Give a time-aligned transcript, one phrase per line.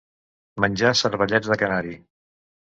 [0.63, 1.95] Menjar cervellets de canari.